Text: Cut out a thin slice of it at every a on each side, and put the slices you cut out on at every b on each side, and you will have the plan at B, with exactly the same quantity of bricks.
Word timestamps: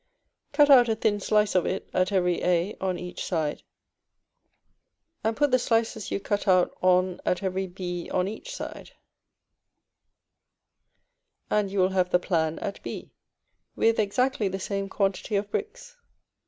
Cut 0.51 0.71
out 0.71 0.89
a 0.89 0.95
thin 0.95 1.19
slice 1.19 1.53
of 1.53 1.67
it 1.67 1.87
at 1.93 2.11
every 2.11 2.43
a 2.43 2.73
on 2.81 2.97
each 2.97 3.23
side, 3.23 3.61
and 5.23 5.37
put 5.37 5.51
the 5.51 5.59
slices 5.59 6.09
you 6.09 6.19
cut 6.19 6.47
out 6.47 6.75
on 6.81 7.21
at 7.23 7.43
every 7.43 7.67
b 7.67 8.09
on 8.09 8.27
each 8.27 8.51
side, 8.51 8.93
and 11.51 11.69
you 11.69 11.77
will 11.77 11.89
have 11.89 12.09
the 12.09 12.17
plan 12.17 12.57
at 12.57 12.81
B, 12.81 13.11
with 13.75 13.99
exactly 13.99 14.47
the 14.47 14.59
same 14.59 14.89
quantity 14.89 15.35
of 15.35 15.51
bricks. 15.51 15.97